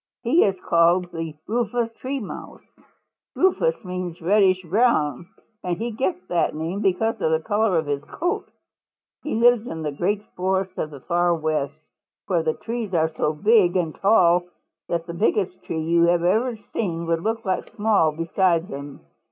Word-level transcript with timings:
He 0.23 0.43
is 0.43 0.59
called 0.59 1.11
the 1.11 1.35
Rufous 1.45 1.93
Tree 1.93 2.19
Mouse. 2.19 2.63
Rufous 3.35 3.85
means 3.85 4.19
reddish 4.19 4.63
brown, 4.63 5.27
and 5.63 5.77
he 5.77 5.91
gets 5.91 6.25
that 6.25 6.55
name 6.55 6.81
because 6.81 7.21
of 7.21 7.29
the 7.29 7.39
color 7.39 7.77
of 7.77 7.85
his 7.85 8.03
coat. 8.05 8.49
He 9.21 9.35
lives 9.35 9.67
in 9.67 9.83
the 9.83 9.91
great 9.91 10.23
forests 10.35 10.79
of 10.79 10.89
the 10.89 11.01
Far 11.01 11.35
West, 11.35 11.77
where 12.25 12.41
the 12.41 12.55
trees 12.55 12.95
are 12.95 13.09
so 13.09 13.31
big 13.33 13.75
and 13.77 13.93
tall 13.93 14.45
that 14.89 15.05
the 15.05 15.13
biggest 15.13 15.61
tree 15.65 15.77
you 15.79 16.05
have 16.07 16.23
ever 16.23 16.55
seen 16.55 17.05
would 17.05 17.21
look 17.21 17.45
small 17.75 18.11
beside 18.11 18.69
them. 18.69 19.01